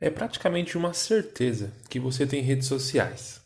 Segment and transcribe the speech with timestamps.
[0.00, 3.40] é praticamente uma certeza que você tem redes sociais.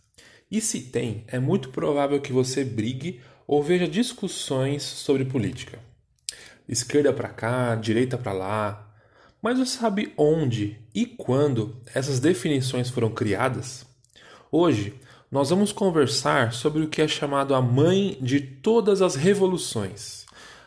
[0.51, 5.79] E se tem, é muito provável que você brigue ou veja discussões sobre política.
[6.69, 8.95] Esquerda para cá, direita para lá.
[9.43, 13.85] Mas você sabe onde e quando essas definições foram criadas?
[14.51, 14.95] Hoje,
[15.31, 20.25] nós vamos conversar sobre o que é chamado a mãe de todas as revoluções,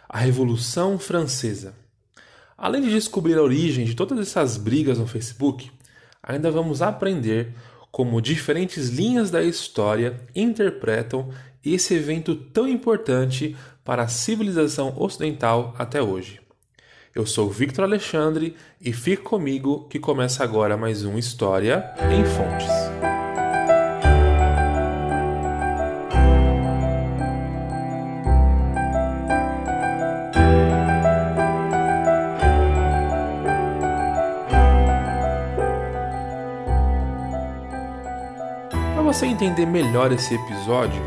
[0.09, 1.73] a Revolução Francesa.
[2.57, 5.71] Além de descobrir a origem de todas essas brigas no Facebook,
[6.27, 7.53] ainda vamos aprender
[7.89, 11.29] como diferentes linhas da história interpretam
[11.65, 16.41] esse evento tão importante para a civilização ocidental até hoje.
[17.15, 23.16] Eu sou Victor Alexandre e fique comigo que começa agora mais um História em Fontes.
[39.17, 41.01] Você entender melhor esse episódio,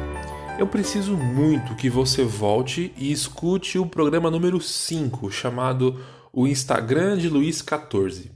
[0.58, 7.16] eu preciso muito que você volte e escute o programa número 5, chamado O Instagram
[7.18, 8.32] de Luiz 14.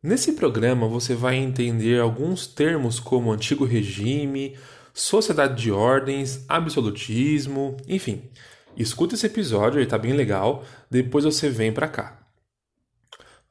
[0.00, 4.56] Nesse programa você vai entender alguns termos como antigo regime,
[4.94, 8.30] sociedade de ordens, absolutismo, enfim.
[8.76, 12.28] Escuta esse episódio, ele tá bem legal, depois você vem para cá.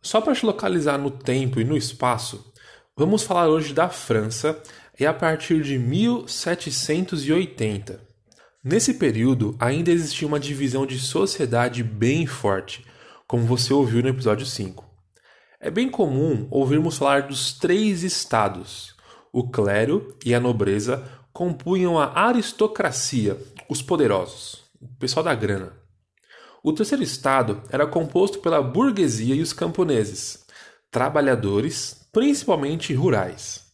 [0.02, 2.50] Só para te localizar no tempo e no espaço,
[2.96, 4.58] vamos falar hoje da França
[5.06, 8.10] é a partir de 1780.
[8.62, 12.86] Nesse período, ainda existia uma divisão de sociedade bem forte,
[13.26, 14.84] como você ouviu no episódio 5.
[15.62, 18.94] É bem comum ouvirmos falar dos três estados.
[19.32, 23.38] O clero e a nobreza compunham a aristocracia,
[23.70, 25.72] os poderosos, o pessoal da grana.
[26.62, 30.46] O terceiro estado era composto pela burguesia e os camponeses,
[30.92, 33.69] trabalhadores, principalmente rurais.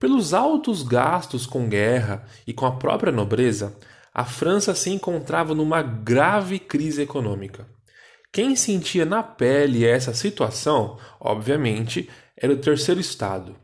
[0.00, 3.76] Pelos altos gastos com guerra e com a própria nobreza,
[4.14, 7.68] a França se encontrava numa grave crise econômica.
[8.32, 13.54] Quem sentia na pele essa situação, obviamente, era o terceiro estado.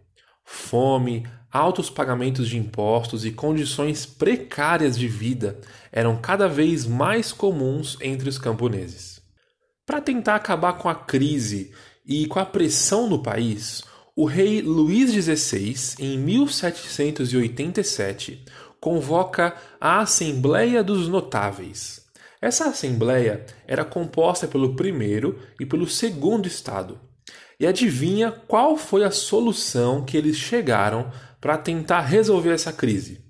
[0.44, 5.58] Fome, altos pagamentos de impostos e condições precárias de vida
[5.90, 9.22] eram cada vez mais comuns entre os camponeses.
[9.86, 11.72] Para tentar acabar com a crise
[12.04, 13.82] e com a pressão no país,
[14.18, 18.42] o rei Luís XVI, em 1787,
[18.80, 22.00] convoca a Assembleia dos Notáveis.
[22.40, 26.98] Essa assembleia era composta pelo primeiro e pelo segundo estado.
[27.60, 33.22] E adivinha qual foi a solução que eles chegaram para tentar resolver essa crise?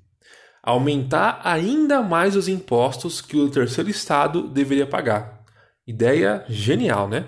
[0.63, 5.43] Aumentar ainda mais os impostos que o terceiro estado deveria pagar.
[5.85, 7.27] Ideia genial, né?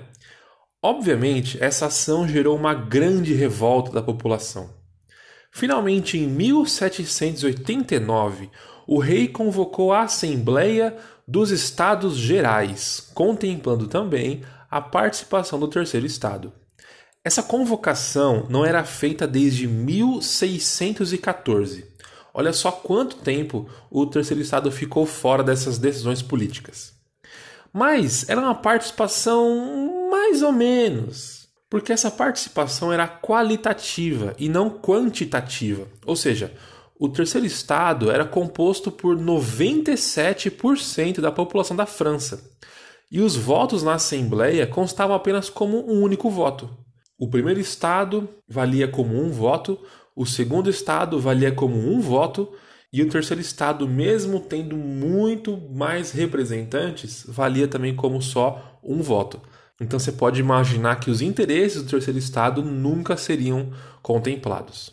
[0.83, 4.71] Obviamente, essa ação gerou uma grande revolta da população.
[5.51, 8.49] Finalmente, em 1789,
[8.87, 10.97] o rei convocou a Assembleia
[11.27, 16.53] dos Estados Gerais, contemplando também a participação do terceiro estado.
[17.25, 21.89] Essa convocação não era feita desde 1614.
[22.33, 26.93] Olha só quanto tempo o terceiro estado ficou fora dessas decisões políticas.
[27.73, 29.98] Mas era uma participação
[30.29, 35.89] mais ou menos, porque essa participação era qualitativa e não quantitativa.
[36.05, 36.53] Ou seja,
[36.99, 42.45] o terceiro estado era composto por 97% da população da França.
[43.11, 46.69] E os votos na Assembleia constavam apenas como um único voto.
[47.19, 49.79] O primeiro estado valia como um voto,
[50.15, 52.53] o segundo estado valia como um voto,
[52.93, 59.41] e o terceiro estado, mesmo tendo muito mais representantes, valia também como só um voto.
[59.81, 63.73] Então você pode imaginar que os interesses do terceiro estado nunca seriam
[64.03, 64.93] contemplados.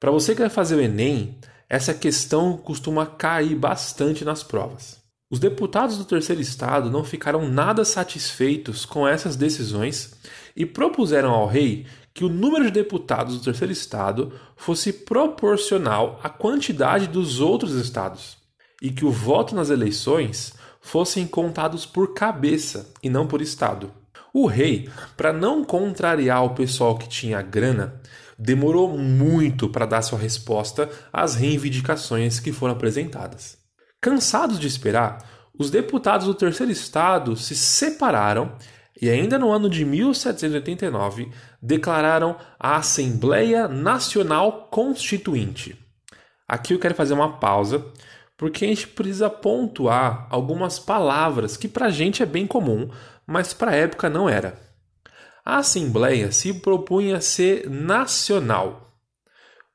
[0.00, 4.98] Para você que vai fazer o Enem, essa questão costuma cair bastante nas provas.
[5.30, 10.14] Os deputados do terceiro estado não ficaram nada satisfeitos com essas decisões
[10.56, 16.30] e propuseram ao rei que o número de deputados do terceiro estado fosse proporcional à
[16.30, 18.38] quantidade dos outros estados
[18.80, 20.54] e que o voto nas eleições
[20.88, 23.92] fossem contados por cabeça e não por estado.
[24.32, 24.88] O rei,
[25.18, 28.00] para não contrariar o pessoal que tinha grana,
[28.38, 33.58] demorou muito para dar sua resposta às reivindicações que foram apresentadas.
[34.00, 35.18] Cansados de esperar,
[35.58, 38.56] os deputados do terceiro estado se separaram
[39.00, 41.30] e, ainda no ano de 1789,
[41.60, 45.78] declararam a Assembleia Nacional Constituinte.
[46.48, 47.84] Aqui eu quero fazer uma pausa
[48.38, 52.88] porque a gente precisa pontuar algumas palavras que para a gente é bem comum,
[53.26, 54.58] mas para a época não era.
[55.44, 58.94] a Assembleia se propunha ser nacional.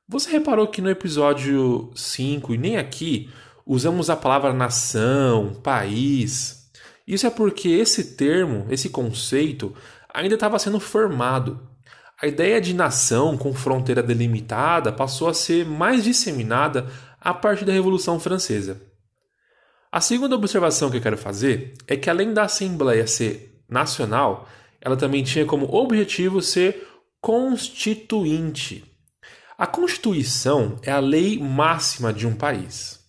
[0.08, 3.30] Você reparou que no episódio 5 e nem aqui
[3.66, 6.70] usamos a palavra nação, país.
[7.06, 9.74] Isso é porque esse termo, esse conceito,
[10.12, 11.68] ainda estava sendo formado.
[12.20, 16.86] A ideia de nação com fronteira delimitada passou a ser mais disseminada
[17.24, 18.82] a partir da Revolução Francesa.
[19.90, 24.46] A segunda observação que eu quero fazer é que, além da Assembleia ser nacional,
[24.78, 26.86] ela também tinha como objetivo ser
[27.22, 28.84] constituinte.
[29.56, 33.00] A Constituição é a lei máxima de um país.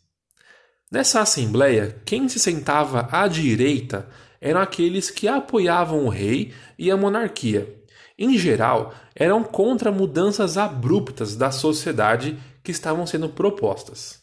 [0.89, 4.07] Nessa Assembleia, quem se sentava à direita
[4.39, 7.83] eram aqueles que apoiavam o rei e a monarquia.
[8.17, 14.19] Em geral, eram contra mudanças abruptas da sociedade que estavam sendo propostas.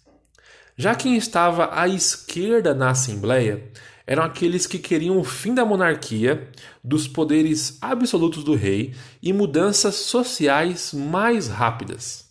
[0.76, 3.70] Já quem estava à esquerda na Assembleia
[4.04, 6.50] eram aqueles que queriam o fim da monarquia,
[6.82, 12.26] dos poderes absolutos do rei e mudanças sociais mais rápidas.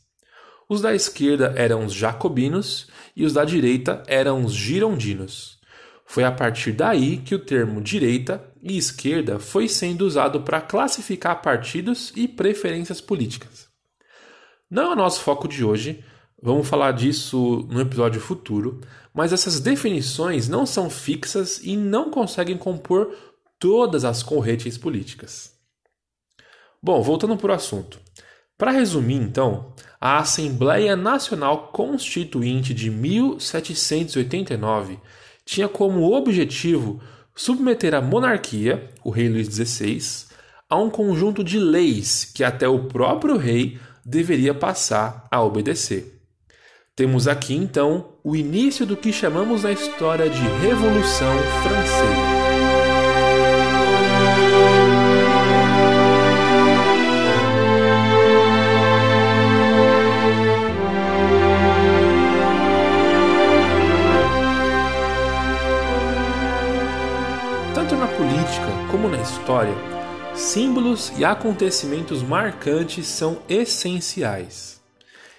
[0.68, 5.60] Os da esquerda eram os jacobinos e os da direita eram os girondinos.
[6.06, 11.42] Foi a partir daí que o termo direita e esquerda foi sendo usado para classificar
[11.42, 13.71] partidos e preferências políticas.
[14.72, 16.02] Não é o nosso foco de hoje,
[16.42, 18.80] vamos falar disso no episódio futuro,
[19.14, 23.14] mas essas definições não são fixas e não conseguem compor
[23.60, 25.52] todas as correntes políticas.
[26.82, 28.00] Bom, voltando para o assunto.
[28.58, 35.02] Para resumir, então, a Assembleia Nacional Constituinte de 1789
[35.44, 37.02] tinha como objetivo
[37.36, 40.28] submeter a monarquia, o rei Luís XVI,
[40.70, 46.21] a um conjunto de leis que até o próprio rei deveria passar a obedecer.
[46.95, 51.33] Temos aqui então o início do que chamamos na história de Revolução
[51.63, 52.42] Francesa.
[68.92, 69.74] como na história,
[70.51, 74.81] símbolos e acontecimentos marcantes são essenciais.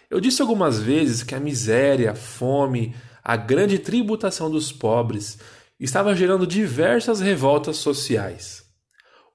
[0.09, 5.37] Eu disse algumas vezes que a miséria, a fome, a grande tributação dos pobres
[5.79, 8.63] estava gerando diversas revoltas sociais.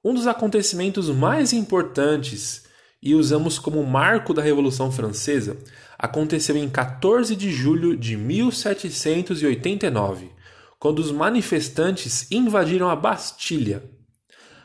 [0.03, 2.63] Um dos acontecimentos mais importantes
[2.99, 5.57] e usamos como marco da Revolução Francesa
[5.95, 10.31] aconteceu em 14 de julho de 1789,
[10.79, 13.95] quando os manifestantes invadiram a Bastilha,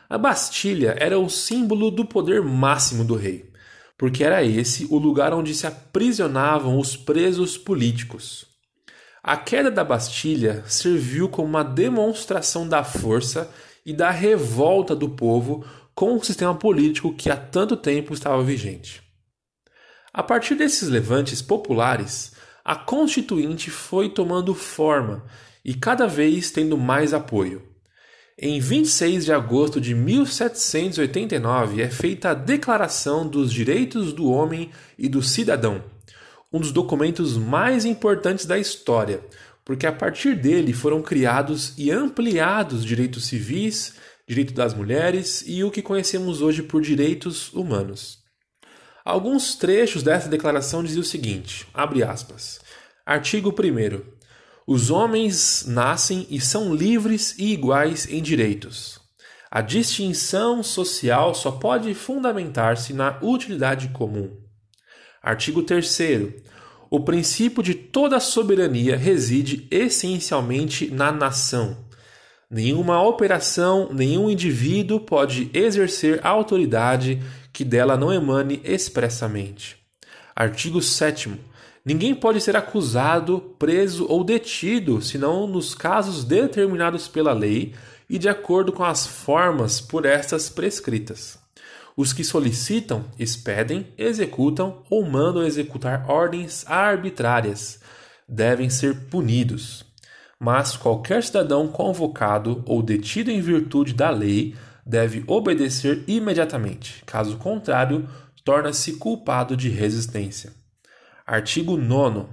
[0.09, 3.51] a Bastilha era o símbolo do poder máximo do rei,
[3.97, 8.45] porque era esse o lugar onde se aprisionavam os presos políticos.
[9.23, 13.49] A queda da Bastilha serviu como uma demonstração da força
[13.85, 15.65] e da revolta do povo
[15.95, 19.01] com o sistema político que há tanto tempo estava vigente.
[20.13, 22.33] A partir desses levantes populares,
[22.63, 25.25] a Constituinte foi tomando forma
[25.63, 27.72] e cada vez tendo mais apoio.
[28.37, 35.07] Em 26 de agosto de 1789 é feita a Declaração dos Direitos do Homem e
[35.07, 35.83] do Cidadão,
[36.51, 39.23] um dos documentos mais importantes da história,
[39.63, 43.93] porque a partir dele foram criados e ampliados direitos civis,
[44.27, 48.17] direito das mulheres e o que conhecemos hoje por direitos humanos.
[49.05, 52.59] Alguns trechos dessa declaração dizem o seguinte: abre aspas.
[53.05, 54.22] Artigo 1
[54.65, 58.99] os homens nascem e são livres e iguais em direitos.
[59.51, 64.31] A distinção social só pode fundamentar-se na utilidade comum.
[65.21, 65.99] Artigo 3.
[66.89, 71.77] O princípio de toda soberania reside essencialmente na nação.
[72.49, 79.77] Nenhuma operação, nenhum indivíduo pode exercer autoridade que dela não emane expressamente.
[80.35, 81.31] Artigo 7.
[81.85, 87.73] Ninguém pode ser acusado, preso ou detido senão nos casos determinados pela lei
[88.09, 91.37] e de acordo com as formas por estas prescritas.
[91.95, 97.79] Os que solicitam, expedem, executam ou mandam executar ordens arbitrárias
[98.27, 99.85] devem ser punidos.
[100.39, 108.07] Mas qualquer cidadão convocado ou detido em virtude da lei deve obedecer imediatamente, caso contrário,
[108.43, 110.62] torna-se culpado de resistência.
[111.25, 112.25] Artigo 9.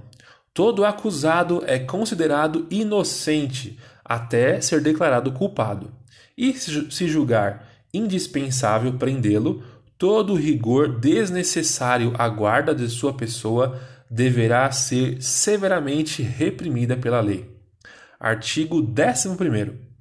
[0.53, 5.93] Todo acusado é considerado inocente até ser declarado culpado.
[6.37, 9.63] E se julgar indispensável prendê-lo,
[9.97, 13.79] todo rigor desnecessário à guarda de sua pessoa
[14.09, 17.49] deverá ser severamente reprimida pela lei.
[18.19, 19.91] Artigo 11.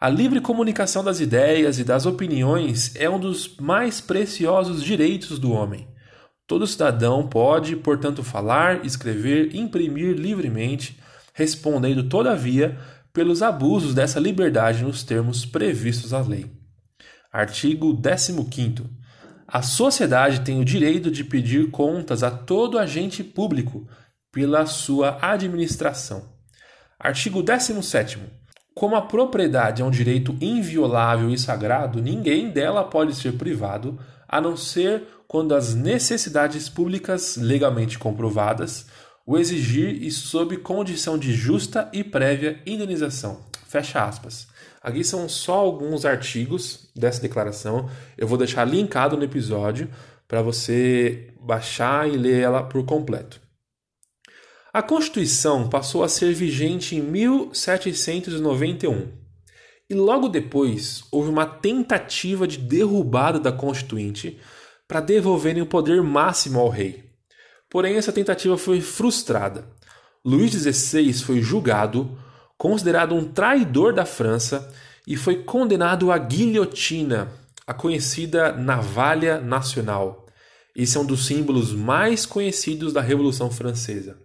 [0.00, 5.52] A livre comunicação das ideias e das opiniões é um dos mais preciosos direitos do
[5.52, 5.86] homem.
[6.50, 10.98] Todo cidadão pode, portanto, falar, escrever, imprimir livremente,
[11.32, 12.76] respondendo, todavia,
[13.12, 16.50] pelos abusos dessa liberdade nos termos previstos à lei.
[17.32, 18.82] Artigo 15.
[19.46, 23.86] A sociedade tem o direito de pedir contas a todo agente público
[24.32, 26.32] pela sua administração.
[26.98, 28.18] Artigo 17.
[28.74, 34.00] Como a propriedade é um direito inviolável e sagrado, ninguém dela pode ser privado,
[34.30, 38.86] a não ser quando as necessidades públicas legalmente comprovadas
[39.26, 43.40] o exigir e sob condição de justa e prévia indenização.
[43.66, 44.46] Fecha aspas.
[44.80, 47.90] Aqui são só alguns artigos dessa declaração.
[48.16, 49.90] Eu vou deixar linkado no episódio
[50.26, 53.40] para você baixar e ler ela por completo.
[54.72, 59.08] A Constituição passou a ser vigente em 1791
[59.90, 64.38] e logo depois houve uma tentativa de derrubada da Constituinte
[64.86, 67.10] para devolverem o poder máximo ao rei.
[67.68, 69.68] Porém, essa tentativa foi frustrada.
[70.24, 72.16] Luís XVI foi julgado,
[72.56, 74.72] considerado um traidor da França
[75.06, 77.32] e foi condenado à guilhotina,
[77.66, 80.26] a conhecida Navalha Nacional.
[80.74, 84.20] Esse é um dos símbolos mais conhecidos da Revolução Francesa.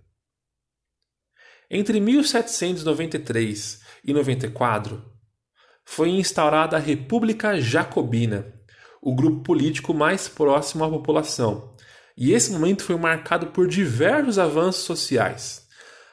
[1.72, 5.15] Entre 1793 e 94,
[5.86, 8.48] foi instaurada a República Jacobina,
[9.02, 11.72] o grupo político mais próximo à população,
[12.18, 15.68] e esse momento foi marcado por diversos avanços sociais.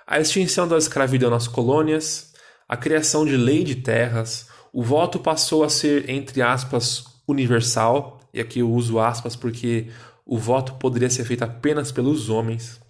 [0.07, 2.33] A extinção da escravidão nas colônias,
[2.69, 8.41] a criação de lei de terras, o voto passou a ser, entre aspas, universal, e
[8.41, 9.89] aqui eu uso aspas porque
[10.27, 12.81] o voto poderia ser feito apenas pelos homens.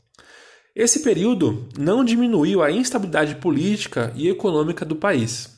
[0.75, 5.52] Esse período não diminuiu a instabilidade política e econômica do país.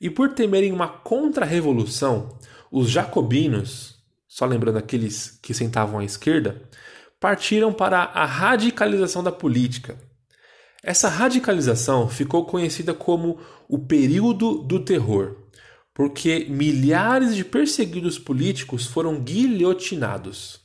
[0.00, 2.38] E por temerem uma contra-revolução,
[2.70, 3.96] os jacobinos,
[4.28, 6.62] só lembrando aqueles que sentavam à esquerda,
[7.18, 9.98] partiram para a radicalização da política.
[10.82, 15.36] Essa radicalização ficou conhecida como o período do terror,
[15.92, 20.60] porque milhares de perseguidos políticos foram guilhotinados.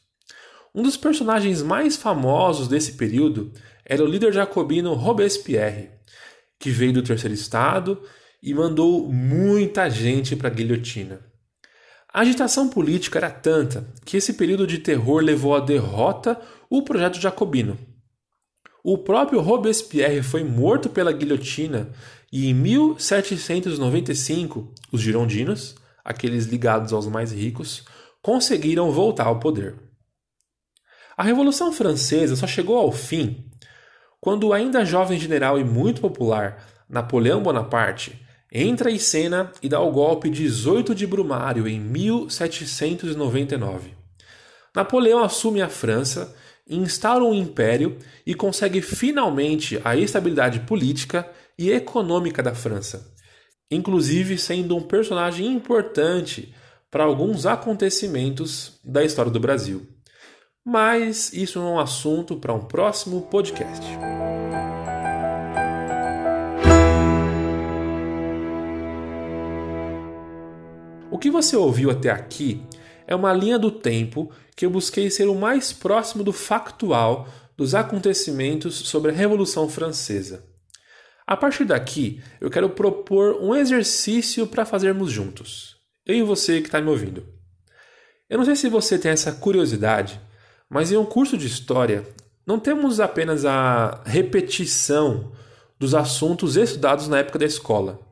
[0.76, 3.52] Um dos personagens mais famosos desse período
[3.84, 5.90] era o líder jacobino Robespierre,
[6.60, 8.00] que veio do Terceiro Estado
[8.44, 11.22] e mandou muita gente para a guilhotina.
[12.14, 16.38] A agitação política era tanta que esse período de terror levou à derrota
[16.70, 17.80] o projeto jacobino.
[18.84, 21.90] O próprio Robespierre foi morto pela guilhotina
[22.32, 27.86] e em 1795 os girondinos, aqueles ligados aos mais ricos,
[28.22, 29.76] conseguiram voltar ao poder.
[31.16, 33.50] A Revolução Francesa só chegou ao fim
[34.20, 38.22] quando o ainda jovem general e muito popular Napoleão Bonaparte
[38.54, 43.96] entra em cena e dá o golpe 18 de Brumário em 1799.
[44.76, 46.36] Napoleão assume a França,
[46.70, 53.12] instaura um império e consegue finalmente a estabilidade política e econômica da França,
[53.70, 56.54] inclusive sendo um personagem importante
[56.92, 59.88] para alguns acontecimentos da história do Brasil.
[60.64, 63.84] Mas isso é um assunto para um próximo podcast.
[71.24, 72.62] Que você ouviu até aqui
[73.08, 77.74] é uma linha do tempo que eu busquei ser o mais próximo do factual dos
[77.74, 80.44] acontecimentos sobre a Revolução Francesa.
[81.26, 85.78] A partir daqui, eu quero propor um exercício para fazermos juntos.
[86.06, 87.26] Eu e você que está me ouvindo.
[88.30, 90.20] Eu não sei se você tem essa curiosidade,
[90.70, 92.06] mas em um curso de história,
[92.46, 95.32] não temos apenas a repetição
[95.80, 98.03] dos assuntos estudados na época da escola.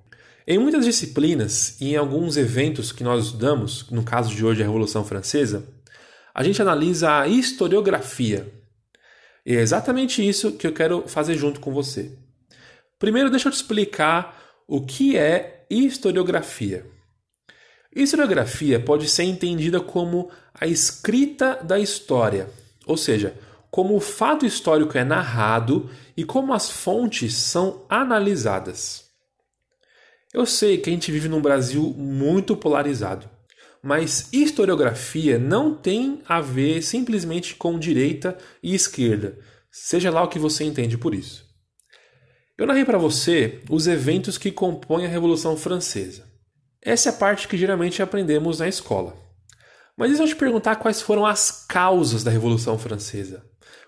[0.51, 4.65] Em muitas disciplinas e em alguns eventos que nós estudamos, no caso de hoje a
[4.65, 5.65] Revolução Francesa,
[6.35, 8.53] a gente analisa a historiografia.
[9.45, 12.11] E é exatamente isso que eu quero fazer junto com você.
[12.99, 16.85] Primeiro, deixa eu te explicar o que é historiografia.
[17.95, 22.49] Historiografia pode ser entendida como a escrita da história,
[22.85, 23.33] ou seja,
[23.69, 29.10] como o fato histórico é narrado e como as fontes são analisadas.
[30.33, 33.29] Eu sei que a gente vive num Brasil muito polarizado,
[33.83, 39.37] mas historiografia não tem a ver simplesmente com direita e esquerda,
[39.69, 41.49] seja lá o que você entende por isso.
[42.57, 46.29] Eu narrei para você os eventos que compõem a Revolução Francesa.
[46.81, 49.15] Essa é a parte que geralmente aprendemos na escola.
[49.97, 53.43] Mas se eu te perguntar quais foram as causas da Revolução Francesa?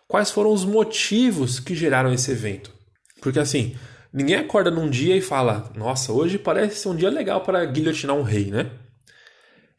[0.07, 2.73] Quais foram os motivos que geraram esse evento?
[3.21, 3.75] Porque assim,
[4.13, 8.15] Ninguém acorda num dia e fala: Nossa, hoje parece ser um dia legal para guilhotinar
[8.15, 8.69] um rei, né?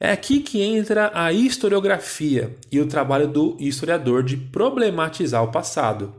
[0.00, 6.16] É aqui que entra a historiografia e o trabalho do historiador de problematizar o passado.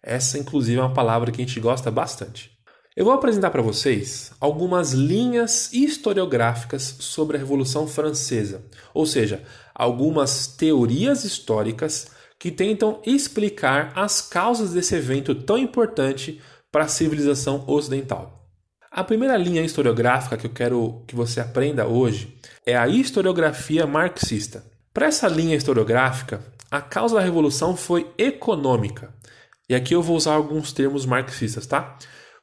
[0.00, 2.56] Essa, inclusive, é uma palavra que a gente gosta bastante.
[2.94, 9.42] Eu vou apresentar para vocês algumas linhas historiográficas sobre a Revolução Francesa, ou seja,
[9.74, 12.06] algumas teorias históricas
[12.38, 16.40] que tentam explicar as causas desse evento tão importante
[16.76, 18.46] para a civilização ocidental.
[18.90, 24.62] A primeira linha historiográfica que eu quero que você aprenda hoje é a historiografia marxista.
[24.92, 29.08] Para essa linha historiográfica, a causa da revolução foi econômica.
[29.70, 31.96] E aqui eu vou usar alguns termos marxistas, tá?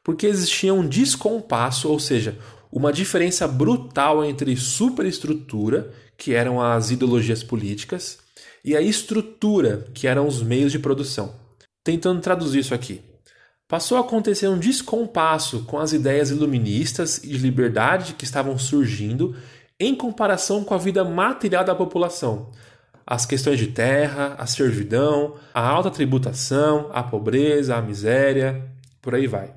[0.04, 2.36] Porque existia um descompasso, ou seja,
[2.72, 8.18] uma diferença brutal entre superestrutura, que eram as ideologias políticas,
[8.66, 11.36] e a estrutura, que eram os meios de produção.
[11.84, 13.12] Tentando traduzir isso aqui.
[13.74, 19.36] Passou a acontecer um descompasso com as ideias iluministas e de liberdade que estavam surgindo
[19.80, 22.51] em comparação com a vida material da população.
[23.03, 28.63] As questões de terra, a servidão, a alta tributação, a pobreza, a miséria,
[29.01, 29.51] por aí vai.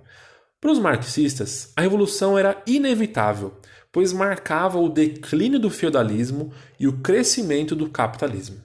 [0.62, 3.60] Para os marxistas, a revolução era inevitável,
[3.92, 8.62] pois marcava o declínio do feudalismo e o crescimento do capitalismo.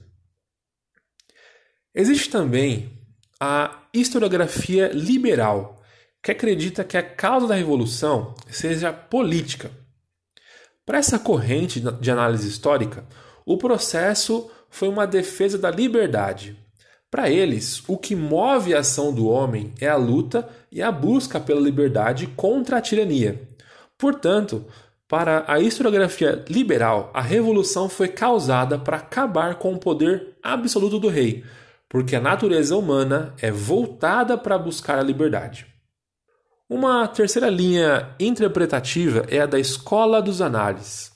[1.94, 3.01] Existe também
[3.44, 5.82] a historiografia liberal,
[6.22, 9.68] que acredita que a causa da revolução seja política.
[10.86, 13.04] Para essa corrente de análise histórica,
[13.44, 16.56] o processo foi uma defesa da liberdade.
[17.10, 21.40] Para eles, o que move a ação do homem é a luta e a busca
[21.40, 23.42] pela liberdade contra a tirania.
[23.98, 24.64] Portanto,
[25.08, 31.08] para a historiografia liberal, a revolução foi causada para acabar com o poder absoluto do
[31.08, 31.42] rei,
[31.92, 35.66] porque a natureza humana é voltada para buscar a liberdade.
[36.66, 41.12] Uma terceira linha interpretativa é a da escola dos análises,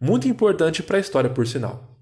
[0.00, 2.00] muito importante para a história, por sinal.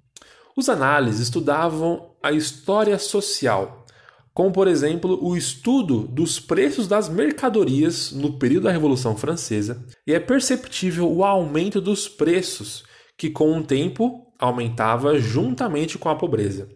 [0.56, 3.84] Os análises estudavam a história social,
[4.32, 10.14] como por exemplo o estudo dos preços das mercadorias no período da Revolução Francesa, e
[10.14, 12.82] é perceptível o aumento dos preços,
[13.14, 16.66] que com o tempo aumentava juntamente com a pobreza.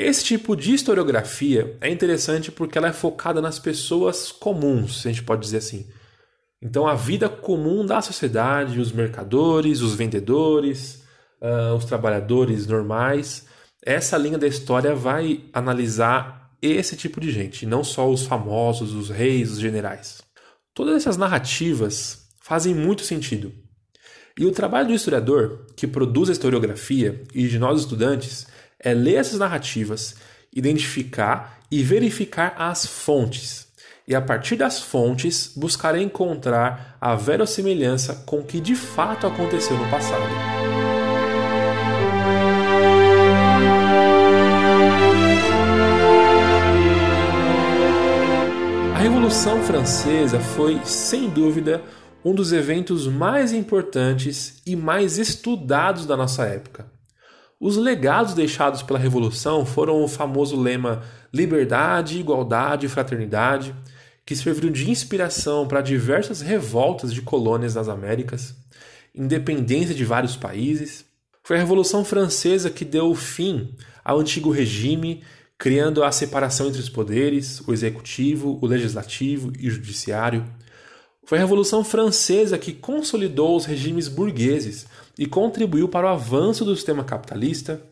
[0.00, 5.10] Esse tipo de historiografia é interessante porque ela é focada nas pessoas comuns, se a
[5.10, 5.88] gente pode dizer assim.
[6.62, 11.02] Então, a vida comum da sociedade, os mercadores, os vendedores,
[11.42, 13.46] uh, os trabalhadores normais.
[13.84, 19.10] Essa linha da história vai analisar esse tipo de gente, não só os famosos, os
[19.10, 20.22] reis, os generais.
[20.72, 23.52] Todas essas narrativas fazem muito sentido.
[24.38, 28.46] E o trabalho do historiador, que produz a historiografia, e de nós estudantes,
[28.80, 30.14] é ler essas narrativas,
[30.54, 33.66] identificar e verificar as fontes.
[34.06, 39.76] E a partir das fontes, buscar encontrar a verossimilhança com o que de fato aconteceu
[39.76, 40.22] no passado.
[48.94, 51.82] A Revolução Francesa foi, sem dúvida,
[52.24, 56.97] um dos eventos mais importantes e mais estudados da nossa época.
[57.60, 63.74] Os legados deixados pela Revolução foram o famoso lema liberdade, igualdade e fraternidade,
[64.24, 68.54] que serviram de inspiração para diversas revoltas de colônias nas Américas,
[69.12, 71.04] independência de vários países.
[71.42, 75.24] Foi a Revolução Francesa que deu fim ao antigo regime,
[75.58, 80.44] criando a separação entre os poderes, o executivo, o legislativo e o judiciário.
[81.28, 84.86] Foi a Revolução Francesa que consolidou os regimes burgueses
[85.18, 87.82] e contribuiu para o avanço do sistema capitalista.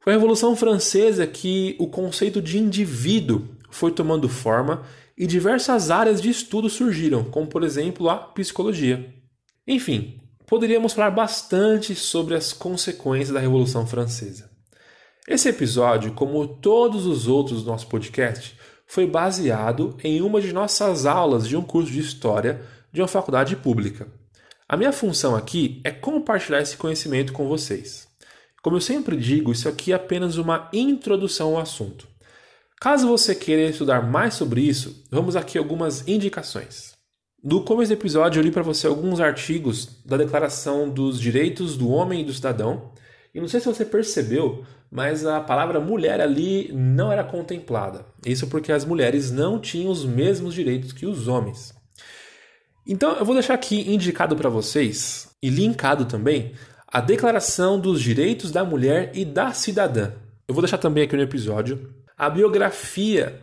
[0.00, 4.82] Foi a Revolução Francesa que o conceito de indivíduo foi tomando forma
[5.14, 9.12] e diversas áreas de estudo surgiram, como por exemplo a psicologia.
[9.68, 14.50] Enfim, poderíamos falar bastante sobre as consequências da Revolução Francesa.
[15.28, 21.06] Esse episódio, como todos os outros do nosso podcast, foi baseado em uma de nossas
[21.06, 24.06] aulas de um curso de História de uma faculdade pública.
[24.68, 28.08] A minha função aqui é compartilhar esse conhecimento com vocês.
[28.62, 32.08] Como eu sempre digo, isso aqui é apenas uma introdução ao assunto.
[32.80, 36.94] Caso você queira estudar mais sobre isso, vamos aqui algumas indicações.
[37.42, 41.90] No começo do episódio, eu li para você alguns artigos da Declaração dos Direitos do
[41.90, 42.92] Homem e do Cidadão.
[43.34, 48.06] E não sei se você percebeu, mas a palavra mulher ali não era contemplada.
[48.24, 51.74] Isso porque as mulheres não tinham os mesmos direitos que os homens.
[52.86, 56.52] Então eu vou deixar aqui indicado para vocês e linkado também
[56.86, 60.12] a Declaração dos Direitos da Mulher e da Cidadã.
[60.46, 63.40] Eu vou deixar também aqui no episódio a biografia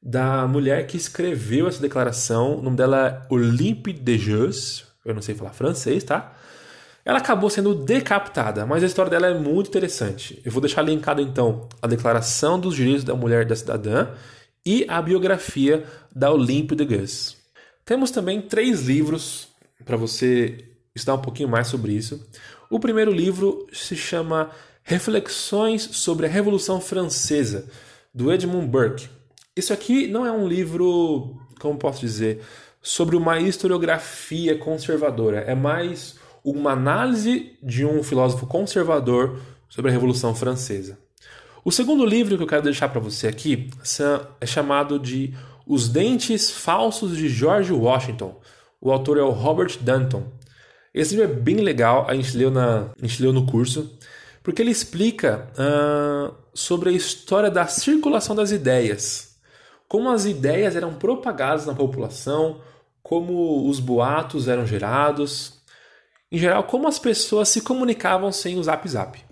[0.00, 2.58] da mulher que escreveu essa declaração.
[2.58, 4.84] O nome dela é Olympe de Jeux.
[5.04, 6.36] Eu não sei falar francês, tá?
[7.04, 10.40] Ela acabou sendo decapitada, mas a história dela é muito interessante.
[10.44, 14.08] Eu vou deixar linkado então a Declaração dos Direitos da Mulher da Cidadã
[14.64, 15.84] e a biografia
[16.14, 17.36] da Olympe de Gus.
[17.84, 19.48] Temos também três livros
[19.84, 22.24] para você estudar um pouquinho mais sobre isso.
[22.70, 24.50] O primeiro livro se chama
[24.84, 27.68] Reflexões sobre a Revolução Francesa,
[28.14, 29.08] do Edmund Burke.
[29.56, 32.42] Isso aqui não é um livro, como posso dizer,
[32.80, 40.34] sobre uma historiografia conservadora, é mais uma análise de um filósofo conservador sobre a Revolução
[40.34, 40.98] Francesa.
[41.64, 43.70] O segundo livro que eu quero deixar para você aqui
[44.40, 45.32] é chamado de
[45.66, 48.40] Os Dentes Falsos de George Washington.
[48.80, 50.24] O autor é o Robert Danton.
[50.92, 53.96] Esse livro é bem legal, a gente leu, na, a gente leu no curso,
[54.42, 59.36] porque ele explica uh, sobre a história da circulação das ideias,
[59.88, 62.60] como as ideias eram propagadas na população,
[63.02, 65.61] como os boatos eram gerados,
[66.32, 69.22] em geral, como as pessoas se comunicavam sem o Zap Zap.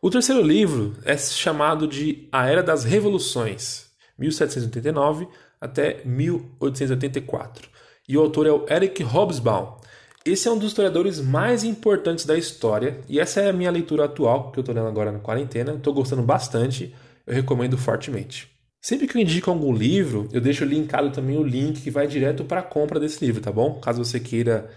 [0.00, 5.26] O terceiro livro é chamado de A Era das Revoluções, 1789
[5.60, 7.68] até 1884,
[8.08, 9.80] e o autor é o Eric Hobsbawm.
[10.24, 14.04] Esse é um dos historiadores mais importantes da história, e essa é a minha leitura
[14.04, 15.72] atual, que eu estou lendo agora na quarentena.
[15.74, 16.94] Estou gostando bastante,
[17.26, 18.48] eu recomendo fortemente.
[18.80, 22.44] Sempre que eu indico algum livro, eu deixo linkado também o link que vai direto
[22.44, 23.80] para a compra desse livro, tá bom?
[23.80, 24.70] Caso você queira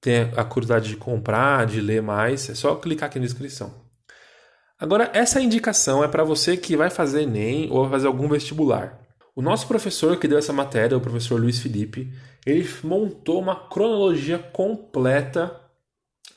[0.00, 3.86] tem a curiosidade de comprar, de ler mais, é só clicar aqui na descrição.
[4.78, 9.00] Agora, essa indicação é para você que vai fazer Enem ou vai fazer algum vestibular.
[9.34, 12.12] O nosso professor que deu essa matéria, o professor Luiz Felipe,
[12.44, 15.54] ele montou uma cronologia completa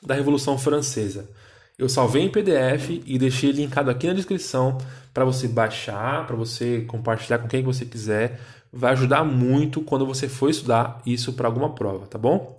[0.02, 1.30] da Revolução Francesa.
[1.78, 4.76] Eu salvei em PDF e deixei linkado aqui na descrição
[5.14, 8.38] para você baixar, para você compartilhar com quem você quiser.
[8.72, 12.58] Vai ajudar muito quando você for estudar isso para alguma prova, tá bom?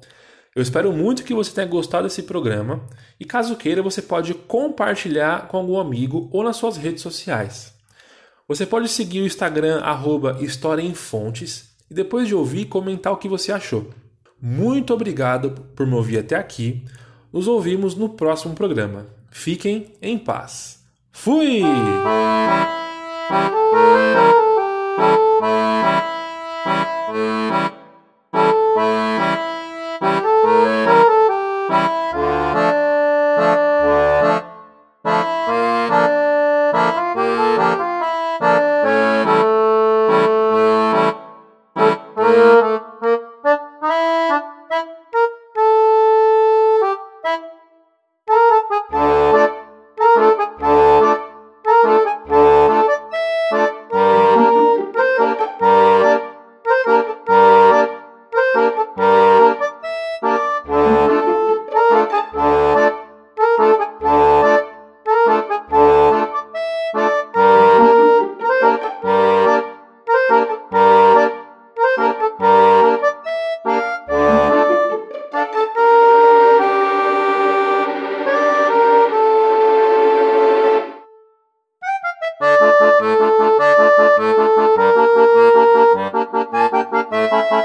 [0.56, 2.86] Eu espero muito que você tenha gostado desse programa
[3.20, 7.74] e, caso queira, você pode compartilhar com algum amigo ou nas suas redes sociais.
[8.48, 13.18] Você pode seguir o Instagram arroba História em Fontes e depois de ouvir comentar o
[13.18, 13.90] que você achou.
[14.42, 16.84] Muito obrigado por me ouvir até aqui.
[17.32, 19.08] Nos ouvimos no próximo programa.
[19.30, 20.84] Fiquem em paz.
[21.14, 21.62] Fui!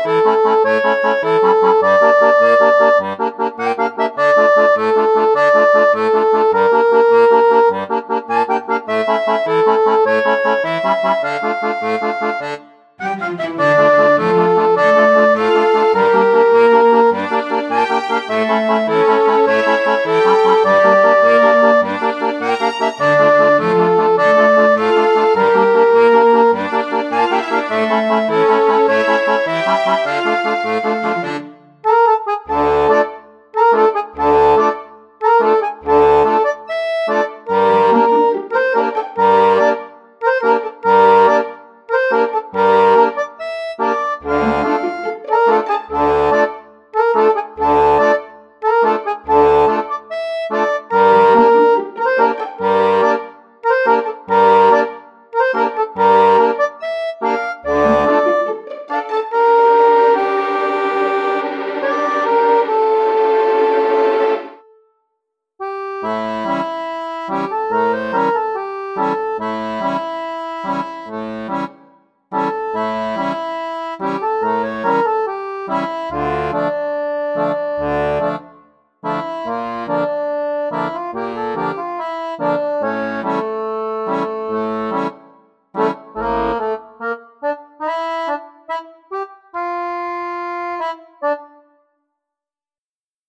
[0.07, 0.36] Bye.